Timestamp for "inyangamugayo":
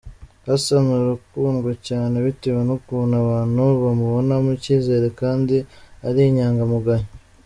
6.29-7.07